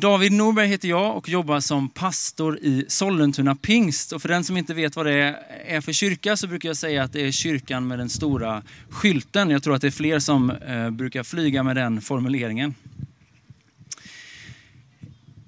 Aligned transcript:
David 0.00 0.32
Norberg 0.32 0.68
heter 0.68 0.88
jag 0.88 1.16
och 1.16 1.28
jobbar 1.28 1.60
som 1.60 1.88
pastor 1.88 2.58
i 2.58 2.84
Sollentuna 2.88 3.54
pingst. 3.54 4.12
Och 4.12 4.22
för 4.22 4.28
den 4.28 4.44
som 4.44 4.56
inte 4.56 4.74
vet 4.74 4.96
vad 4.96 5.06
det 5.06 5.36
är 5.66 5.80
för 5.80 5.92
kyrka 5.92 6.36
så 6.36 6.46
brukar 6.46 6.68
jag 6.68 6.76
säga 6.76 7.02
att 7.02 7.12
det 7.12 7.26
är 7.26 7.30
kyrkan 7.32 7.88
med 7.88 7.98
den 7.98 8.08
stora 8.08 8.62
skylten. 8.90 9.50
Jag 9.50 9.62
tror 9.62 9.74
att 9.74 9.80
det 9.82 9.86
är 9.86 9.90
fler 9.90 10.18
som 10.18 10.50
eh, 10.50 10.90
brukar 10.90 11.22
flyga 11.22 11.62
med 11.62 11.76
den 11.76 12.00
formuleringen. 12.00 12.74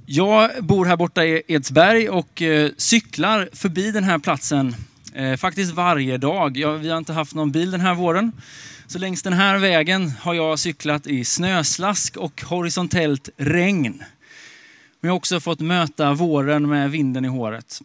Jag 0.07 0.50
bor 0.64 0.84
här 0.84 0.96
borta 0.96 1.25
i 1.25 1.43
Edsberg 1.48 2.09
och 2.09 2.43
eh, 2.43 2.71
cyklar 2.77 3.48
förbi 3.53 3.91
den 3.91 4.05
här 4.05 4.19
platsen 4.19 4.75
eh, 5.14 5.37
faktiskt 5.37 5.75
varje 5.75 6.19
dag. 6.19 6.57
Jag, 6.57 6.79
vi 6.79 6.89
har 6.89 6.98
inte 6.98 7.12
haft 7.12 7.34
någon 7.34 7.53
bil 7.53 7.71
den 7.71 7.80
här 7.80 7.95
våren. 7.95 8.32
Så 8.87 8.98
längs 8.98 9.23
den 9.23 9.32
här 9.32 9.59
vägen 9.59 10.12
har 10.21 10.34
jag 10.34 10.59
cyklat 10.59 11.07
i 11.07 11.25
snöslask 11.25 12.16
och 12.16 12.43
horisontellt 12.43 13.29
regn. 13.37 14.03
Men 15.03 15.09
jag 15.09 15.12
har 15.12 15.16
också 15.16 15.41
fått 15.41 15.61
möta 15.61 16.15
våren 16.15 16.69
med 16.69 16.91
vinden 16.91 17.24
i 17.24 17.29
håret. 17.29 17.83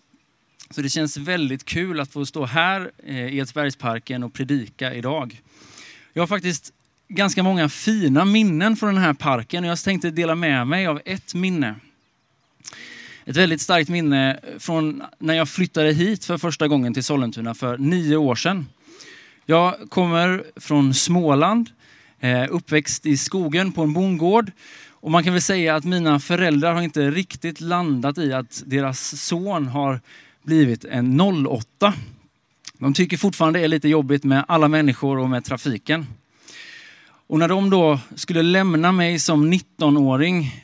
Så 0.70 0.82
det 0.82 0.90
känns 0.90 1.18
väldigt 1.18 1.66
kul 1.66 2.00
att 2.00 2.12
få 2.12 2.26
stå 2.26 2.46
här 2.46 2.92
eh, 3.04 3.28
i 3.28 3.38
Edsbergsparken 3.38 4.24
och 4.24 4.34
predika 4.34 4.94
idag. 4.94 5.42
Jag 6.14 6.22
har 6.22 6.28
faktiskt 6.28 6.74
ganska 7.08 7.44
många 7.44 7.70
fina 7.70 8.26
minnen 8.26 8.76
från 8.76 8.94
den 8.94 9.04
här 9.04 9.14
parken 9.14 9.64
och 9.64 9.70
jag 9.70 9.80
tänkte 9.80 10.10
dela 10.10 10.36
med 10.36 10.68
mig 10.68 10.88
av 10.88 11.02
ett 11.06 11.34
minne. 11.34 11.76
Ett 13.26 13.36
väldigt 13.36 13.62
starkt 13.62 13.90
minne 13.90 14.40
från 14.60 15.04
när 15.20 15.34
jag 15.34 15.50
flyttade 15.50 15.94
hit 15.94 16.26
för 16.26 16.38
första 16.38 16.68
gången 16.68 16.94
till 16.94 17.04
Sollentuna 17.04 17.54
för 17.54 17.78
nio 17.78 18.18
år 18.18 18.36
sedan. 18.36 18.68
Jag 19.46 19.90
kommer 19.90 20.44
från 20.56 20.94
Småland, 20.94 21.70
eh, 22.20 22.46
uppväxt 22.50 23.06
i 23.06 23.18
skogen 23.18 23.72
på 23.72 23.84
en 23.84 23.94
bondgård 23.94 24.52
och 25.08 25.12
man 25.12 25.24
kan 25.24 25.34
väl 25.34 25.42
säga 25.42 25.76
att 25.76 25.84
mina 25.84 26.20
föräldrar 26.20 26.74
har 26.74 26.82
inte 26.82 27.12
riktigt 27.12 27.62
landat 27.62 28.18
i 28.18 28.34
att 28.34 28.64
deras 28.66 29.22
son 29.22 29.68
har 29.68 30.02
blivit 30.44 30.86
en 30.86 31.22
08. 31.48 31.94
De 32.78 32.94
tycker 32.94 33.18
fortfarande 33.18 33.60
det 33.60 33.64
är 33.64 33.68
lite 33.68 33.90
jobbigt 33.90 34.24
med 34.24 34.46
alla 34.48 34.68
människor 34.68 35.18
och 35.18 35.30
med 35.30 35.46
trafiken. 35.46 36.08
Och 37.28 37.40
när 37.40 37.48
de 37.48 37.70
då 37.70 38.00
skulle 38.16 38.42
lämna 38.42 38.92
mig 38.92 39.20
som 39.20 39.54
19-åring, 39.54 40.64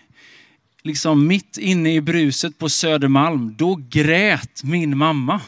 liksom 0.82 1.28
mitt 1.28 1.58
inne 1.58 1.94
i 1.94 2.02
bruset 2.02 2.58
på 2.58 2.70
Södermalm, 2.70 3.56
då 3.58 3.80
grät 3.90 4.64
min 4.64 4.98
mamma. 4.98 5.42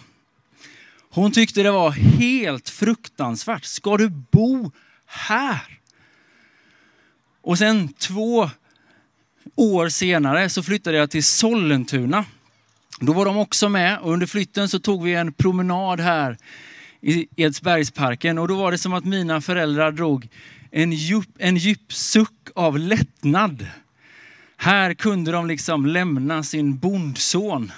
Hon 1.09 1.31
tyckte 1.31 1.63
det 1.63 1.71
var 1.71 1.91
helt 1.91 2.69
fruktansvärt. 2.69 3.65
Ska 3.65 3.97
du 3.97 4.09
bo 4.09 4.71
här? 5.05 5.79
Och 7.41 7.57
sen 7.57 7.87
två 7.93 8.49
år 9.55 9.89
senare 9.89 10.49
så 10.49 10.63
flyttade 10.63 10.97
jag 10.97 11.11
till 11.11 11.23
Sollentuna. 11.23 12.25
Då 12.99 13.13
var 13.13 13.25
de 13.25 13.37
också 13.37 13.69
med 13.69 13.99
och 13.99 14.13
under 14.13 14.27
flytten 14.27 14.69
så 14.69 14.79
tog 14.79 15.03
vi 15.03 15.13
en 15.13 15.33
promenad 15.33 15.99
här 15.99 16.37
i 17.01 17.27
Edsbergsparken 17.35 18.37
och 18.37 18.47
då 18.47 18.55
var 18.55 18.71
det 18.71 18.77
som 18.77 18.93
att 18.93 19.05
mina 19.05 19.41
föräldrar 19.41 19.91
drog 19.91 20.27
en 20.71 20.91
djup, 20.91 21.29
en 21.37 21.57
djup 21.57 21.93
suck 21.93 22.49
av 22.55 22.79
lättnad. 22.79 23.67
Här 24.57 24.93
kunde 24.93 25.31
de 25.31 25.47
liksom 25.47 25.85
lämna 25.85 26.43
sin 26.43 26.77
bondson. 26.77 27.71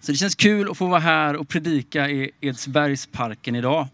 Så 0.00 0.12
det 0.12 0.18
känns 0.18 0.34
kul 0.34 0.70
att 0.70 0.78
få 0.78 0.86
vara 0.86 1.00
här 1.00 1.36
och 1.36 1.48
predika 1.48 2.10
i 2.10 2.30
Edsbergsparken 2.40 3.56
idag. 3.56 3.88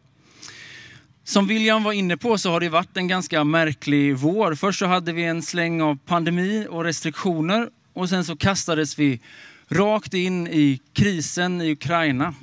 Som 1.28 1.46
William 1.46 1.84
var 1.84 1.92
inne 1.92 2.16
på 2.16 2.38
så 2.38 2.50
har 2.50 2.60
det 2.60 2.68
varit 2.68 2.96
en 2.96 3.08
ganska 3.08 3.44
märklig 3.44 4.16
vår. 4.16 4.54
Först 4.54 4.78
så 4.78 4.86
hade 4.86 5.12
vi 5.12 5.24
en 5.24 5.42
släng 5.42 5.82
av 5.82 5.98
pandemi 6.06 6.66
och 6.70 6.84
restriktioner 6.84 7.68
och 7.92 8.08
sen 8.08 8.24
så 8.24 8.36
kastades 8.36 8.98
vi 8.98 9.20
rakt 9.68 10.14
in 10.14 10.46
i 10.46 10.80
krisen 10.92 11.60
i 11.60 11.72
Ukraina. 11.72 12.34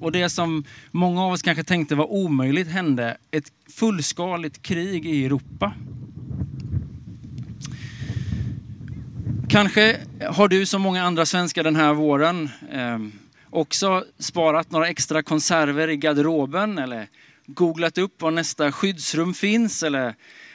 Och 0.00 0.12
det 0.12 0.30
som 0.30 0.64
många 0.90 1.24
av 1.24 1.32
oss 1.32 1.42
kanske 1.42 1.64
tänkte 1.64 1.94
var 1.94 2.12
omöjligt 2.12 2.68
hände, 2.68 3.16
ett 3.30 3.52
fullskaligt 3.76 4.62
krig 4.62 5.06
i 5.06 5.24
Europa. 5.24 5.72
Kanske 9.48 9.96
har 10.30 10.48
du 10.48 10.66
som 10.66 10.82
många 10.82 11.04
andra 11.04 11.26
svenskar 11.26 11.64
den 11.64 11.76
här 11.76 11.94
våren 11.94 12.50
eh, 12.72 12.98
också 13.50 14.04
sparat 14.18 14.70
några 14.70 14.88
extra 14.88 15.22
konserver 15.22 15.88
i 15.88 15.96
garderoben 15.96 16.78
eller 16.78 17.08
googlat 17.46 17.98
upp 17.98 18.22
var 18.22 18.30
nästa 18.30 18.72
skyddsrum 18.72 19.34
finns 19.34 19.82
eller 19.82 20.14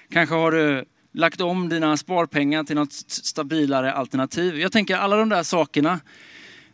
kanske 0.09 0.35
har 0.35 0.51
du 0.51 0.85
lagt 1.13 1.41
om 1.41 1.69
dina 1.69 1.97
sparpengar 1.97 2.63
till 2.63 2.75
något 2.75 2.93
stabilare 3.07 3.93
alternativ. 3.93 4.59
Jag 4.59 4.71
tänker 4.71 4.95
alla 4.95 5.15
de 5.15 5.29
där 5.29 5.43
sakerna, 5.43 5.99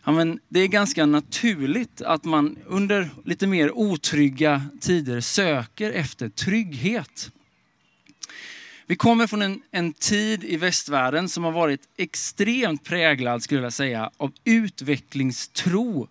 ja, 0.06 0.12
men 0.12 0.40
det 0.50 0.60
är 0.60 0.68
ganska 0.68 1.06
naturligt 1.06 2.02
att 2.02 2.24
man 2.24 2.58
under 2.66 3.10
lite 3.26 3.48
mer 3.48 3.78
otrygga 3.78 4.62
tider 4.82 5.22
söker 5.22 5.92
efter 5.92 6.30
trygghet. 6.30 7.32
Vi 8.90 8.96
kommer 8.96 9.28
från 9.28 9.42
en, 9.42 9.62
en 9.72 9.94
tid 9.94 10.44
i 10.44 10.58
västvärlden 10.58 11.30
som 11.30 11.44
har 11.44 11.52
varit 11.52 11.82
extremt 11.98 12.84
präglad, 12.84 13.44
skulle 13.44 13.62
jag 13.62 13.74
säga, 13.74 14.12
av 14.18 14.32
utvecklingstro 14.44 16.08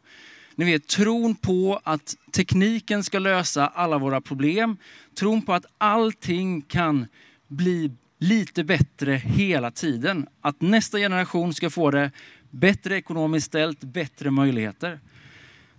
ni 0.56 0.64
vet 0.64 0.86
tron 0.86 1.34
på 1.34 1.80
att 1.84 2.16
tekniken 2.32 3.04
ska 3.04 3.18
lösa 3.18 3.66
alla 3.66 3.98
våra 3.98 4.20
problem. 4.20 4.76
Tron 5.14 5.42
på 5.42 5.52
att 5.52 5.66
allting 5.78 6.62
kan 6.62 7.06
bli 7.48 7.90
lite 8.18 8.64
bättre 8.64 9.12
hela 9.12 9.70
tiden. 9.70 10.26
Att 10.40 10.60
nästa 10.60 10.98
generation 10.98 11.54
ska 11.54 11.70
få 11.70 11.90
det 11.90 12.10
bättre 12.50 12.96
ekonomiskt 12.96 13.46
ställt, 13.46 13.80
bättre 13.80 14.30
möjligheter. 14.30 15.00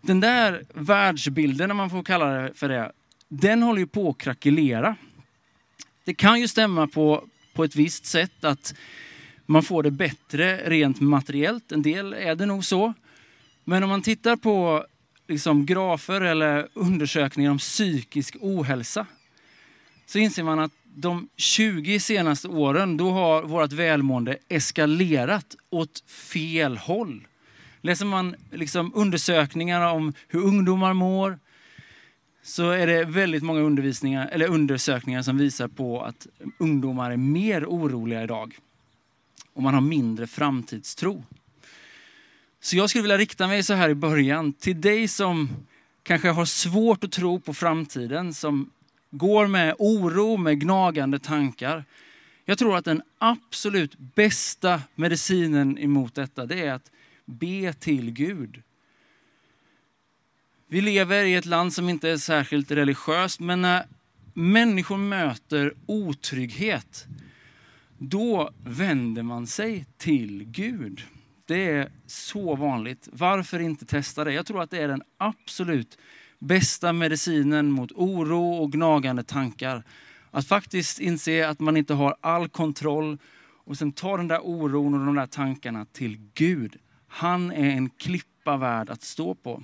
Den 0.01 0.19
där 0.19 0.63
världsbilden, 0.73 1.71
om 1.71 1.77
man 1.77 1.89
får 1.89 2.03
kalla 2.03 2.25
det 2.25 2.53
för 2.53 2.69
det, 2.69 2.91
den 3.27 3.63
håller 3.63 3.79
ju 3.79 3.87
på 3.87 4.09
att 4.09 4.17
krackelera. 4.17 4.95
Det 6.03 6.13
kan 6.13 6.39
ju 6.41 6.47
stämma 6.47 6.87
på, 6.87 7.23
på 7.53 7.63
ett 7.63 7.75
visst 7.75 8.05
sätt 8.05 8.43
att 8.43 8.75
man 9.45 9.63
får 9.63 9.83
det 9.83 9.91
bättre 9.91 10.69
rent 10.69 10.99
materiellt. 10.99 11.71
En 11.71 11.81
del 11.81 12.13
är 12.13 12.35
det 12.35 12.45
nog 12.45 12.65
så. 12.65 12.93
Men 13.69 13.83
om 13.83 13.89
man 13.89 14.01
tittar 14.01 14.35
på 14.35 14.85
liksom 15.27 15.65
grafer 15.65 16.21
eller 16.21 16.67
undersökningar 16.73 17.51
om 17.51 17.57
psykisk 17.57 18.35
ohälsa 18.41 19.05
så 20.05 20.19
inser 20.19 20.43
man 20.43 20.59
att 20.59 20.71
de 20.95 21.29
20 21.35 21.99
senaste 21.99 22.47
åren 22.47 22.97
då 22.97 23.11
har 23.11 23.43
vårt 23.43 23.71
välmående 23.71 24.37
eskalerat 24.49 25.55
åt 25.69 26.03
fel 26.09 26.77
håll. 26.77 27.27
Läser 27.81 28.05
man 28.05 28.35
liksom 28.51 28.91
undersökningar 28.95 29.93
om 29.93 30.13
hur 30.27 30.43
ungdomar 30.43 30.93
mår 30.93 31.39
så 32.43 32.69
är 32.69 32.87
det 32.87 33.05
väldigt 33.05 33.43
många 33.43 33.59
undervisningar, 33.59 34.27
eller 34.27 34.47
undersökningar 34.47 35.21
som 35.21 35.37
visar 35.37 35.67
på 35.67 36.01
att 36.01 36.27
ungdomar 36.59 37.11
är 37.11 37.17
mer 37.17 37.65
oroliga 37.65 38.23
idag. 38.23 38.57
Och 39.53 39.63
man 39.63 39.73
har 39.73 39.81
mindre 39.81 40.27
framtidstro. 40.27 41.23
Så 42.67 42.77
jag 42.77 42.89
skulle 42.89 43.01
vilja 43.01 43.17
rikta 43.17 43.47
mig 43.47 43.63
så 43.63 43.73
här 43.73 43.89
i 43.89 43.95
början 43.95 44.53
till 44.53 44.81
dig 44.81 45.07
som 45.07 45.49
kanske 46.03 46.29
har 46.29 46.45
svårt 46.45 47.03
att 47.03 47.11
tro 47.11 47.39
på 47.39 47.53
framtiden, 47.53 48.33
som 48.33 48.71
går 49.11 49.47
med 49.47 49.75
oro, 49.79 50.37
med 50.37 50.59
gnagande 50.59 51.19
tankar. 51.19 51.85
Jag 52.45 52.57
tror 52.57 52.77
att 52.77 52.85
den 52.85 53.01
absolut 53.17 53.97
bästa 53.97 54.81
medicinen 54.95 55.77
emot 55.77 56.15
detta, 56.15 56.45
det 56.45 56.65
är 56.65 56.73
att 56.73 56.91
be 57.25 57.73
till 57.73 58.11
Gud. 58.11 58.61
Vi 60.67 60.81
lever 60.81 61.23
i 61.23 61.35
ett 61.35 61.45
land 61.45 61.73
som 61.73 61.89
inte 61.89 62.09
är 62.09 62.17
särskilt 62.17 62.71
religiöst, 62.71 63.39
men 63.39 63.61
när 63.61 63.85
människor 64.33 64.97
möter 64.97 65.73
otrygghet, 65.85 67.05
då 67.97 68.51
vänder 68.63 69.23
man 69.23 69.47
sig 69.47 69.85
till 69.97 70.43
Gud. 70.43 71.03
Det 71.47 71.69
är 71.69 71.89
så 72.05 72.55
vanligt. 72.55 73.09
Varför 73.11 73.59
inte 73.59 73.85
testa 73.85 74.23
det? 74.23 74.33
Jag 74.33 74.45
tror 74.45 74.61
att 74.61 74.71
det 74.71 74.77
är 74.77 74.87
den 74.87 75.03
absolut 75.17 75.97
bästa 76.39 76.93
medicinen 76.93 77.71
mot 77.71 77.91
oro 77.91 78.53
och 78.53 78.71
gnagande 78.71 79.23
tankar. 79.23 79.83
Att 80.31 80.47
faktiskt 80.47 80.99
inse 80.99 81.49
att 81.49 81.59
man 81.59 81.77
inte 81.77 81.93
har 81.93 82.15
all 82.21 82.49
kontroll 82.49 83.17
och 83.65 83.77
sen 83.77 83.91
ta 83.91 84.17
den 84.17 84.27
där 84.27 84.39
oron 84.43 84.93
och 84.93 85.05
de 85.05 85.15
där 85.15 85.25
tankarna 85.25 85.85
till 85.85 86.17
Gud. 86.33 86.75
Han 87.07 87.51
är 87.51 87.69
en 87.69 87.89
klippa 87.89 88.57
värd 88.57 88.89
att 88.89 89.03
stå 89.03 89.35
på. 89.35 89.63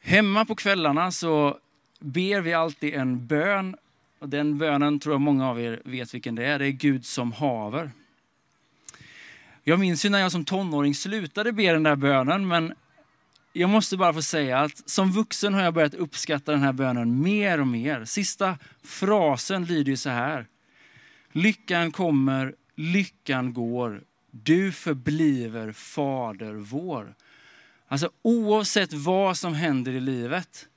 Hemma 0.00 0.44
på 0.44 0.54
kvällarna 0.54 1.12
så 1.12 1.58
ber 2.00 2.40
vi 2.40 2.54
alltid 2.54 2.94
en 2.94 3.26
bön. 3.26 3.76
Och 4.18 4.28
den 4.28 4.58
bönen 4.58 5.00
tror 5.00 5.14
jag 5.14 5.20
många 5.20 5.50
av 5.50 5.60
er 5.60 5.82
vet 5.84 6.14
vilken 6.14 6.34
det 6.34 6.46
är. 6.46 6.58
Det 6.58 6.66
är 6.66 6.70
Gud 6.70 7.06
som 7.06 7.32
haver. 7.32 7.90
Jag 9.68 9.78
minns 9.78 10.04
ju 10.04 10.08
när 10.08 10.18
jag 10.18 10.32
som 10.32 10.44
tonåring 10.44 10.94
slutade 10.94 11.52
be 11.52 11.72
den 11.72 11.82
där 11.82 11.96
bönen, 11.96 12.48
men 12.48 12.74
jag 13.52 13.70
måste 13.70 13.96
bara 13.96 14.12
få 14.12 14.22
säga 14.22 14.58
att 14.58 14.90
som 14.90 15.12
vuxen 15.12 15.54
har 15.54 15.62
jag 15.62 15.74
börjat 15.74 15.94
uppskatta 15.94 16.52
den 16.52 16.60
här 16.60 16.72
bönen 16.72 17.22
mer 17.22 17.60
och 17.60 17.66
mer. 17.66 18.04
Sista 18.04 18.58
frasen 18.82 19.64
lyder 19.64 19.96
så 19.96 20.10
här. 20.10 20.46
Lyckan 21.32 21.92
kommer 21.92 22.54
lyckan 22.74 23.52
går, 23.52 24.02
du 24.30 24.72
förbliver 24.72 25.72
Fader 25.72 26.54
vår. 26.54 27.14
Alltså 27.88 28.10
oavsett 28.22 28.92
vad 28.92 29.36
som 29.36 29.54
händer 29.54 29.92
i 29.92 30.00
livet 30.00 30.68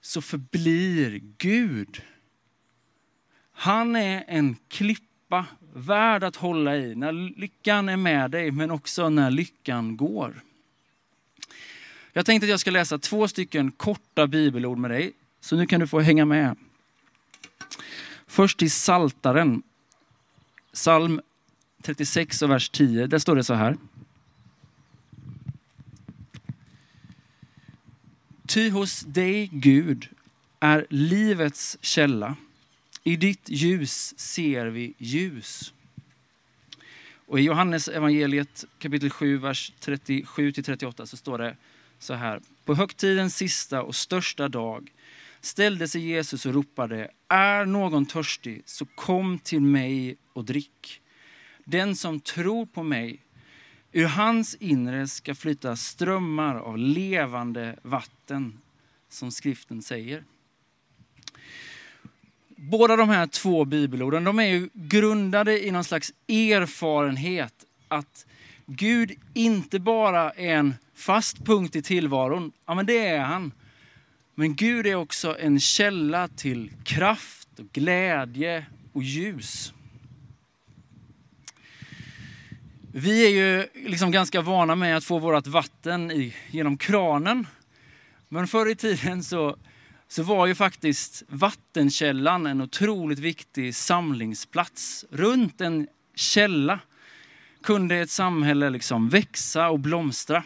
så 0.00 0.22
förblir 0.22 1.20
Gud. 1.38 2.02
Han 3.52 3.96
är 3.96 4.24
en 4.28 4.56
klippa 4.68 5.46
värd 5.76 6.24
att 6.24 6.36
hålla 6.36 6.76
i 6.76 6.94
när 6.94 7.12
lyckan 7.12 7.88
är 7.88 7.96
med 7.96 8.30
dig, 8.30 8.50
men 8.50 8.70
också 8.70 9.08
när 9.08 9.30
lyckan 9.30 9.96
går. 9.96 10.42
Jag 12.12 12.26
tänkte 12.26 12.44
att 12.44 12.50
jag 12.50 12.60
ska 12.60 12.70
läsa 12.70 12.98
två 12.98 13.28
stycken 13.28 13.70
korta 13.72 14.26
bibelord 14.26 14.78
med 14.78 14.90
dig, 14.90 15.12
så 15.40 15.56
nu 15.56 15.66
kan 15.66 15.80
du 15.80 15.86
få 15.86 16.00
hänga 16.00 16.24
med. 16.24 16.56
Först 18.26 18.58
till 18.58 18.70
Saltaren, 18.70 19.62
psalm 20.72 21.20
36 21.82 22.42
och 22.42 22.50
vers 22.50 22.68
10. 22.68 23.06
Där 23.06 23.18
står 23.18 23.36
det 23.36 23.44
så 23.44 23.54
här. 23.54 23.76
Ty 28.46 28.70
hos 28.70 29.00
dig, 29.00 29.50
Gud, 29.52 30.08
är 30.60 30.86
livets 30.90 31.78
källa. 31.80 32.36
I 33.06 33.16
ditt 33.16 33.48
ljus 33.48 34.18
ser 34.18 34.66
vi 34.66 34.94
ljus. 34.98 35.74
Och 37.26 37.40
i 37.40 37.42
Johannes 37.42 37.88
evangeliet 37.88 38.64
kapitel 38.78 39.10
7, 39.10 39.38
vers 39.38 39.72
37-38 39.80 41.04
så 41.04 41.16
står 41.16 41.38
det 41.38 41.56
så 41.98 42.14
här. 42.14 42.40
På 42.64 42.74
högtidens 42.74 43.36
sista 43.36 43.82
och 43.82 43.94
största 43.94 44.48
dag 44.48 44.92
ställde 45.40 45.88
sig 45.88 46.00
Jesus 46.00 46.46
och 46.46 46.54
ropade, 46.54 47.10
är 47.28 47.66
någon 47.66 48.06
törstig 48.06 48.62
så 48.64 48.84
kom 48.84 49.38
till 49.38 49.60
mig 49.60 50.16
och 50.32 50.44
drick. 50.44 51.00
Den 51.64 51.96
som 51.96 52.20
tror 52.20 52.66
på 52.66 52.82
mig, 52.82 53.18
ur 53.92 54.06
hans 54.06 54.54
inre 54.54 55.08
ska 55.08 55.34
flyta 55.34 55.76
strömmar 55.76 56.54
av 56.54 56.78
levande 56.78 57.78
vatten, 57.82 58.58
som 59.08 59.30
skriften 59.32 59.82
säger. 59.82 60.24
Båda 62.56 62.96
de 62.96 63.08
här 63.08 63.26
två 63.26 63.64
bibelorden 63.64 64.24
de 64.24 64.38
är 64.38 64.44
ju 64.46 64.68
grundade 64.72 65.66
i 65.66 65.70
någon 65.70 65.84
slags 65.84 66.12
erfarenhet 66.28 67.54
att 67.88 68.26
Gud 68.66 69.12
inte 69.34 69.78
bara 69.78 70.30
är 70.30 70.56
en 70.56 70.74
fast 70.94 71.44
punkt 71.44 71.76
i 71.76 71.82
tillvaron, 71.82 72.52
ja 72.66 72.74
men 72.74 72.86
det 72.86 73.06
är 73.06 73.20
han. 73.20 73.52
Men 74.34 74.54
Gud 74.54 74.86
är 74.86 74.94
också 74.94 75.38
en 75.40 75.60
källa 75.60 76.28
till 76.28 76.72
kraft, 76.84 77.46
och 77.58 77.72
glädje 77.72 78.66
och 78.92 79.02
ljus. 79.02 79.72
Vi 82.92 83.26
är 83.26 83.30
ju 83.30 83.66
liksom 83.88 84.10
ganska 84.10 84.40
vana 84.40 84.74
med 84.74 84.96
att 84.96 85.04
få 85.04 85.18
vårt 85.18 85.46
vatten 85.46 86.10
i, 86.10 86.34
genom 86.50 86.78
kranen. 86.78 87.46
Men 88.28 88.48
förr 88.48 88.70
i 88.70 88.74
tiden 88.74 89.24
så, 89.24 89.56
så 90.08 90.22
var 90.22 90.46
ju 90.46 90.54
faktiskt 90.54 91.22
vattenkällan 91.28 92.46
en 92.46 92.60
otroligt 92.60 93.18
viktig 93.18 93.74
samlingsplats. 93.74 95.04
Runt 95.10 95.60
en 95.60 95.88
källa 96.14 96.80
kunde 97.62 97.96
ett 97.96 98.10
samhälle 98.10 98.70
liksom 98.70 99.08
växa 99.08 99.68
och 99.68 99.78
blomstra. 99.78 100.42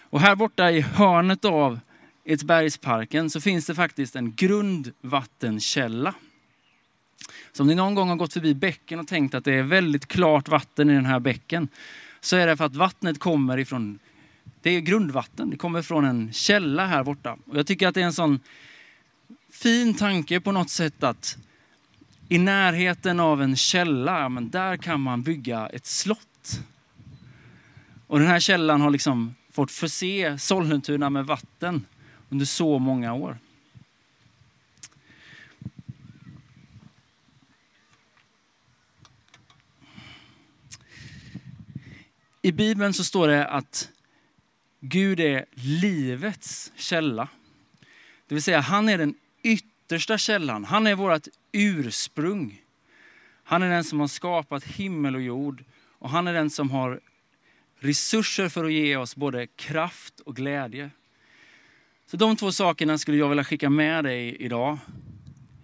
Och 0.00 0.20
här 0.20 0.34
borta 0.34 0.70
i 0.70 0.80
hörnet 0.80 1.44
av 1.44 1.80
Edsbergsparken 2.24 3.30
så 3.30 3.40
finns 3.40 3.66
det 3.66 3.74
faktiskt 3.74 4.16
en 4.16 4.34
grundvattenkälla. 4.34 6.14
Så 7.52 7.62
om 7.62 7.66
ni 7.66 7.74
någon 7.74 7.94
gång 7.94 8.08
har 8.08 8.16
gått 8.16 8.32
förbi 8.32 8.54
bäcken 8.54 9.00
och 9.00 9.08
tänkt 9.08 9.34
att 9.34 9.44
det 9.44 9.52
är 9.52 9.62
väldigt 9.62 10.06
klart 10.06 10.48
vatten 10.48 10.90
i 10.90 10.94
den 10.94 11.06
här 11.06 11.20
bäcken, 11.20 11.68
så 12.20 12.36
är 12.36 12.46
det 12.46 12.56
för 12.56 12.64
att 12.64 12.76
vattnet 12.76 13.18
kommer 13.18 13.58
ifrån, 13.58 13.98
det 14.62 14.70
är 14.70 14.80
grundvatten, 14.80 15.50
det 15.50 15.56
kommer 15.56 15.82
från 15.82 16.04
en 16.04 16.32
källa 16.32 16.86
här 16.86 17.04
borta. 17.04 17.36
Och 17.46 17.58
jag 17.58 17.66
tycker 17.66 17.88
att 17.88 17.94
det 17.94 18.00
är 18.00 18.04
en 18.04 18.12
sån 18.12 18.40
fin 19.50 19.94
tanke 19.94 20.40
på 20.40 20.52
något 20.52 20.70
sätt 20.70 21.02
att 21.02 21.36
i 22.28 22.38
närheten 22.38 23.20
av 23.20 23.42
en 23.42 23.56
källa, 23.56 24.28
men 24.28 24.50
där 24.50 24.76
kan 24.76 25.00
man 25.00 25.22
bygga 25.22 25.66
ett 25.66 25.86
slott. 25.86 26.60
Och 28.06 28.18
den 28.18 28.28
här 28.28 28.40
källan 28.40 28.80
har 28.80 28.90
liksom 28.90 29.34
fått 29.50 29.70
förse 29.70 30.38
Sollentuna 30.38 31.10
med 31.10 31.26
vatten 31.26 31.86
under 32.28 32.46
så 32.46 32.78
många 32.78 33.14
år. 33.14 33.38
I 42.42 42.52
Bibeln 42.52 42.94
så 42.94 43.04
står 43.04 43.28
det 43.28 43.46
att 43.46 43.88
Gud 44.92 45.20
är 45.20 45.44
livets 45.54 46.72
källa. 46.76 47.28
Det 48.26 48.34
vill 48.34 48.42
säga 48.42 48.60
han 48.60 48.88
är 48.88 48.98
den 48.98 49.14
yttersta 49.42 50.18
källan. 50.18 50.64
Han 50.64 50.86
är 50.86 50.94
vårt 50.94 51.28
ursprung. 51.52 52.62
Han 53.44 53.62
är 53.62 53.70
den 53.70 53.84
som 53.84 54.00
har 54.00 54.08
skapat 54.08 54.64
himmel 54.64 55.14
och 55.14 55.22
jord 55.22 55.64
och 55.98 56.10
han 56.10 56.26
är 56.26 56.32
den 56.32 56.50
som 56.50 56.70
har 56.70 57.00
resurser 57.78 58.48
för 58.48 58.64
att 58.64 58.72
ge 58.72 58.96
oss 58.96 59.16
både 59.16 59.46
kraft 59.46 60.20
och 60.20 60.36
glädje. 60.36 60.90
Så 62.06 62.16
de 62.16 62.36
två 62.36 62.52
sakerna 62.52 62.98
skulle 62.98 63.16
jag 63.16 63.28
vilja 63.28 63.44
skicka 63.44 63.70
med 63.70 64.04
dig 64.04 64.36
idag. 64.36 64.78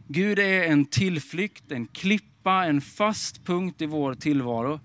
Gud 0.06 0.38
är 0.38 0.62
en 0.62 0.84
tillflykt, 0.84 1.72
en 1.72 1.86
klippa, 1.86 2.64
en 2.64 2.81
fast 2.81 3.44
punkt 3.44 3.82
i 3.82 3.86
vår 3.86 4.14
tillvaro. 4.14 4.81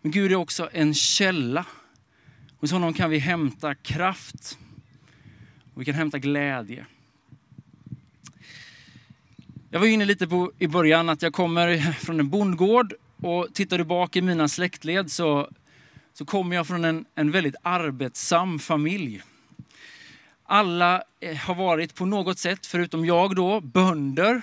Men 0.00 0.12
Gud 0.12 0.32
är 0.32 0.36
också 0.36 0.68
en 0.72 0.94
källa. 0.94 1.66
Hos 2.66 2.72
honom 2.72 2.94
kan 2.94 3.10
vi 3.10 3.18
hämta 3.18 3.74
kraft 3.74 4.58
och 5.74 5.80
vi 5.80 5.84
kan 5.84 5.94
hämta 5.94 6.18
glädje. 6.18 6.86
Jag 9.70 9.80
var 9.80 9.86
inne 9.86 10.04
lite 10.04 10.26
på 10.26 10.52
i 10.58 10.68
början 10.68 11.08
att 11.08 11.22
jag 11.22 11.32
kommer 11.32 11.92
från 11.92 12.20
en 12.20 12.30
bondgård 12.30 12.94
och 13.22 13.48
tittar 13.54 13.78
du 13.78 13.84
bak 13.84 14.16
i 14.16 14.22
mina 14.22 14.48
släktled 14.48 15.10
så, 15.10 15.50
så 16.12 16.24
kommer 16.24 16.56
jag 16.56 16.66
från 16.66 16.84
en, 16.84 17.04
en 17.14 17.30
väldigt 17.30 17.54
arbetsam 17.62 18.58
familj. 18.58 19.22
Alla 20.44 21.02
eh, 21.20 21.36
har 21.36 21.54
varit 21.54 21.94
på 21.94 22.04
något 22.06 22.38
sätt, 22.38 22.66
förutom 22.66 23.04
jag 23.04 23.36
då, 23.36 23.60
bönder 23.60 24.42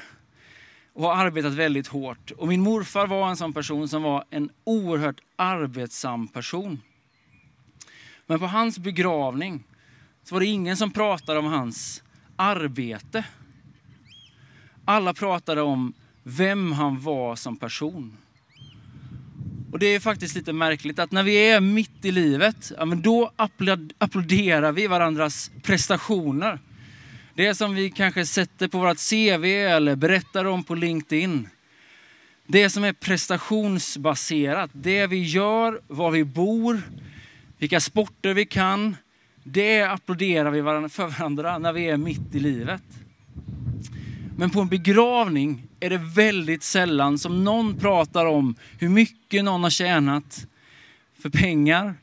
och 0.94 1.04
har 1.04 1.26
arbetat 1.26 1.54
väldigt 1.54 1.88
hårt. 1.88 2.32
Och 2.32 2.48
min 2.48 2.62
morfar 2.62 3.08
var 3.08 3.30
en 3.30 3.38
sån 3.38 3.54
person 3.54 3.88
som 3.88 4.04
var 4.04 4.24
en 4.30 4.50
oerhört 4.64 5.22
arbetsam 5.36 6.28
person. 6.28 6.80
Men 8.28 8.40
på 8.40 8.48
hans 8.48 8.80
begravning 8.80 9.64
så 10.24 10.36
var 10.36 10.40
det 10.40 10.46
ingen 10.46 10.78
som 10.78 10.92
pratade 10.92 11.40
om 11.40 11.46
hans 11.46 12.04
arbete. 12.36 13.26
Alla 14.86 15.14
pratade 15.14 15.62
om 15.62 15.94
vem 16.24 16.72
han 16.72 17.02
var 17.02 17.36
som 17.36 17.58
person. 17.58 18.18
Och 19.72 19.80
det 19.80 19.86
är 19.86 20.00
faktiskt 20.00 20.36
lite 20.36 20.54
märkligt 20.54 21.00
att 21.00 21.12
när 21.12 21.24
vi 21.24 21.36
är 21.36 21.60
mitt 21.60 22.06
i 22.06 22.12
livet, 22.12 22.72
ja, 22.78 22.86
men 22.86 23.02
då 23.02 23.32
applåderar 23.98 24.72
vi 24.72 24.88
varandras 24.88 25.52
prestationer. 25.64 26.60
Det 27.34 27.56
som 27.56 27.76
vi 27.76 27.90
kanske 27.90 28.26
sätter 28.26 28.68
på 28.68 28.80
vårt 28.80 29.10
CV 29.10 29.46
eller 29.46 29.96
berättar 29.96 30.46
om 30.46 30.64
på 30.64 30.76
LinkedIn. 30.76 31.50
Det 32.48 32.70
som 32.70 32.84
är 32.84 32.94
prestationsbaserat, 32.94 34.70
det 34.74 35.08
vi 35.08 35.24
gör, 35.24 35.82
var 35.88 36.12
vi 36.12 36.24
bor, 36.24 36.82
vilka 37.64 37.80
sporter 37.80 38.34
vi 38.34 38.46
kan. 38.46 38.96
Det 39.44 39.82
applåderar 39.82 40.52
vi 40.52 40.90
för 40.90 41.08
varandra 41.08 41.58
när 41.58 41.74
vi 41.74 41.90
är 41.90 41.98
mitt 41.98 42.36
i 42.36 42.40
livet. 42.40 42.84
Men 44.38 44.50
på 44.50 44.62
en 44.62 44.68
begravning 44.68 45.68
är 45.80 45.90
det 45.90 45.98
väldigt 45.98 46.64
sällan 46.64 47.18
som 47.18 47.44
någon 47.44 47.80
pratar 47.80 48.26
om 48.26 48.56
hur 48.80 48.90
mycket 48.90 49.44
någon 49.44 49.64
har 49.64 49.70
tjänat 49.70 50.48
för 51.20 51.30
pengar. 51.30 51.96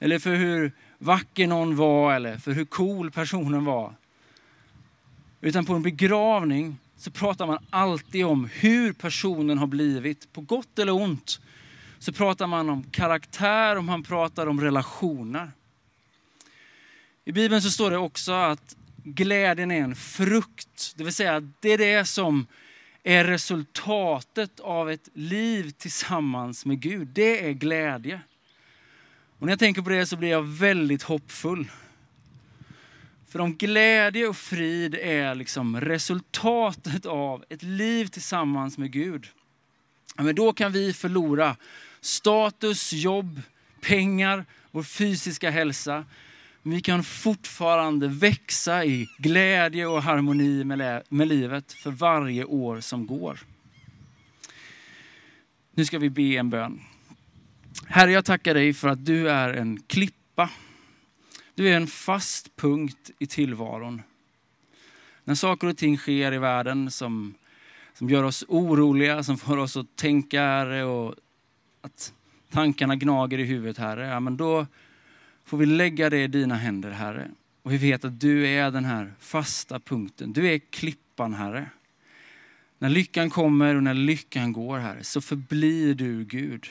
Eller 0.00 0.18
för 0.18 0.34
hur 0.34 0.72
vacker 0.98 1.46
någon 1.46 1.76
var 1.76 2.14
eller 2.14 2.36
för 2.36 2.52
hur 2.52 2.64
cool 2.64 3.10
personen 3.10 3.64
var. 3.64 3.94
Utan 5.40 5.64
på 5.64 5.74
en 5.74 5.82
begravning 5.82 6.76
så 6.96 7.10
pratar 7.10 7.46
man 7.46 7.58
alltid 7.70 8.24
om 8.24 8.48
hur 8.52 8.92
personen 8.92 9.58
har 9.58 9.66
blivit, 9.66 10.32
på 10.32 10.40
gott 10.40 10.78
eller 10.78 10.92
ont. 10.92 11.40
Så 12.02 12.12
pratar 12.12 12.46
man 12.46 12.68
om 12.68 12.84
karaktär 12.84 13.76
och 13.76 13.84
man 13.84 14.02
pratar 14.02 14.46
om 14.46 14.60
relationer. 14.60 15.50
I 17.24 17.32
Bibeln 17.32 17.62
så 17.62 17.70
står 17.70 17.90
det 17.90 17.96
också 17.96 18.32
att 18.32 18.76
glädjen 19.04 19.70
är 19.70 19.80
en 19.80 19.94
frukt. 19.94 20.94
Det 20.96 21.04
vill 21.04 21.12
säga, 21.12 21.40
det 21.60 21.68
är 21.68 21.78
det 21.78 22.04
som 22.04 22.46
är 23.02 23.24
resultatet 23.24 24.60
av 24.60 24.90
ett 24.90 25.08
liv 25.14 25.70
tillsammans 25.70 26.66
med 26.66 26.80
Gud. 26.80 27.08
Det 27.08 27.46
är 27.46 27.52
glädje. 27.52 28.20
Och 29.38 29.46
när 29.46 29.52
jag 29.52 29.58
tänker 29.58 29.82
på 29.82 29.90
det 29.90 30.06
så 30.06 30.16
blir 30.16 30.30
jag 30.30 30.42
väldigt 30.42 31.02
hoppfull. 31.02 31.70
För 33.28 33.38
om 33.38 33.56
glädje 33.56 34.26
och 34.26 34.36
frid 34.36 34.94
är 34.94 35.34
liksom 35.34 35.80
resultatet 35.80 37.06
av 37.06 37.44
ett 37.48 37.62
liv 37.62 38.06
tillsammans 38.06 38.78
med 38.78 38.92
Gud, 38.92 39.28
men 40.16 40.34
då 40.34 40.52
kan 40.52 40.72
vi 40.72 40.92
förlora 40.92 41.56
status, 42.02 42.92
jobb, 42.92 43.40
pengar, 43.80 44.44
vår 44.70 44.82
fysiska 44.82 45.50
hälsa. 45.50 46.04
Men 46.62 46.74
vi 46.74 46.80
kan 46.80 47.04
fortfarande 47.04 48.08
växa 48.08 48.84
i 48.84 49.08
glädje 49.18 49.86
och 49.86 50.02
harmoni 50.02 50.64
med, 50.64 51.02
med 51.08 51.28
livet 51.28 51.72
för 51.72 51.90
varje 51.90 52.44
år 52.44 52.80
som 52.80 53.06
går. 53.06 53.38
Nu 55.74 55.84
ska 55.84 55.98
vi 55.98 56.10
be 56.10 56.22
en 56.22 56.50
bön. 56.50 56.80
Herre, 57.86 58.12
jag 58.12 58.24
tackar 58.24 58.54
dig 58.54 58.72
för 58.72 58.88
att 58.88 59.04
du 59.04 59.30
är 59.30 59.52
en 59.52 59.82
klippa. 59.86 60.50
Du 61.54 61.68
är 61.68 61.76
en 61.76 61.86
fast 61.86 62.56
punkt 62.56 63.10
i 63.18 63.26
tillvaron. 63.26 64.02
När 65.24 65.34
saker 65.34 65.66
och 65.66 65.76
ting 65.76 65.96
sker 65.96 66.32
i 66.32 66.38
världen 66.38 66.90
som, 66.90 67.34
som 67.94 68.10
gör 68.10 68.22
oss 68.22 68.44
oroliga, 68.48 69.22
som 69.22 69.38
får 69.38 69.56
oss 69.56 69.76
att 69.76 69.96
tänka 69.96 70.62
och 70.86 71.14
att 71.82 72.12
tankarna 72.50 72.96
gnager 72.96 73.38
i 73.38 73.44
huvudet, 73.44 73.78
Herre, 73.78 74.06
ja, 74.06 74.20
men 74.20 74.36
då 74.36 74.66
får 75.44 75.58
vi 75.58 75.66
lägga 75.66 76.10
det 76.10 76.22
i 76.22 76.26
dina 76.26 76.54
händer, 76.54 76.90
Herre. 76.90 77.30
Och 77.62 77.72
vi 77.72 77.76
vet 77.76 78.04
att 78.04 78.20
du 78.20 78.48
är 78.48 78.70
den 78.70 78.84
här 78.84 79.12
fasta 79.18 79.80
punkten. 79.80 80.32
Du 80.32 80.48
är 80.48 80.58
klippan, 80.58 81.34
Herre. 81.34 81.66
När 82.78 82.88
lyckan 82.88 83.30
kommer 83.30 83.74
och 83.74 83.82
när 83.82 83.94
lyckan 83.94 84.52
går, 84.52 84.78
Herre, 84.78 85.04
så 85.04 85.20
förblir 85.20 85.94
du 85.94 86.24
Gud. 86.24 86.66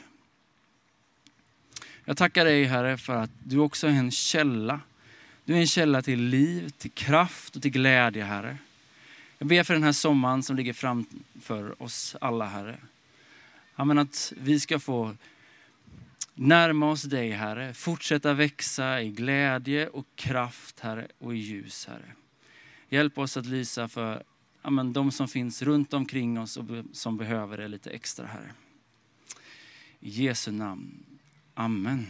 Jag 2.06 2.18
tackar 2.18 2.46
dig, 2.46 2.64
Herre, 2.64 2.98
för 2.98 3.16
att 3.16 3.32
du 3.44 3.58
också 3.58 3.88
är 3.88 3.92
en 3.92 4.12
källa. 4.12 4.80
Du 5.46 5.54
är 5.54 5.60
en 5.60 5.68
källa 5.68 6.02
till 6.02 6.22
liv, 6.22 6.70
till 6.70 6.92
kraft 6.92 7.56
och 7.56 7.62
till 7.62 7.72
glädje, 7.72 8.24
Herre. 8.24 8.58
Jag 9.38 9.48
ber 9.48 9.64
för 9.64 9.74
den 9.74 9.84
här 9.84 9.92
sommaren 9.92 10.44
som 10.44 10.56
ligger 10.56 10.74
framför 10.74 11.84
oss 11.84 12.16
alla, 12.22 12.46
Herre. 12.46 12.78
Amen, 13.82 13.98
att 13.98 14.34
vi 14.38 14.60
ska 14.60 14.80
få 14.80 15.16
närma 16.34 16.92
oss 16.92 17.04
dig, 17.04 17.32
Herre. 17.32 17.74
Fortsätta 17.74 18.34
växa 18.34 19.02
i 19.02 19.10
glädje 19.10 19.88
och 19.88 20.06
kraft, 20.16 20.80
Herre, 20.80 21.08
och 21.18 21.36
i 21.36 21.38
ljus, 21.38 21.86
Herre. 21.86 22.16
Hjälp 22.90 23.18
oss 23.18 23.38
att 23.38 23.46
lysa 23.46 23.88
för 23.88 24.24
amen, 24.62 24.94
de 24.94 25.12
som 25.12 25.28
finns 25.28 25.62
runt 25.62 25.94
omkring 25.94 26.40
oss 26.40 26.58
och 26.58 26.66
som 26.94 27.18
behöver 27.18 27.58
det 27.58 27.68
lite 27.68 27.90
extra, 27.90 28.26
Herre. 28.26 28.52
I 30.00 30.10
Jesu 30.10 30.52
namn. 30.52 31.06
Amen. 31.54 32.08